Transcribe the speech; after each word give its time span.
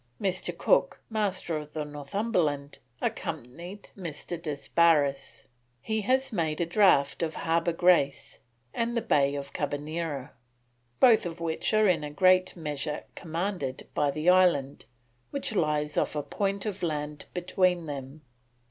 Mr. 0.19 0.57
Cook, 0.57 0.99
Master 1.11 1.57
of 1.57 1.73
the 1.73 1.85
Northumberland, 1.85 2.79
accompanied 3.01 3.91
Mr. 3.95 4.35
Desbarres. 4.41 5.43
He 5.79 6.01
has 6.01 6.33
made 6.33 6.59
a 6.59 6.65
draught 6.65 7.21
of 7.21 7.35
Harbour 7.35 7.71
Grace 7.73 8.39
and 8.73 8.97
the 8.97 9.03
Bay 9.03 9.35
of 9.35 9.53
Carbonera, 9.53 10.31
both 10.99 11.27
of 11.27 11.39
which 11.39 11.71
are 11.75 11.87
in 11.87 12.03
a 12.03 12.09
great 12.09 12.55
measure 12.55 13.03
commanded 13.13 13.87
by 13.93 14.09
the 14.09 14.27
Island, 14.27 14.87
which 15.29 15.53
lies 15.53 15.95
off 15.97 16.15
a 16.15 16.23
point 16.23 16.65
of 16.65 16.81
land 16.81 17.27
between 17.35 17.85
them. 17.85 18.23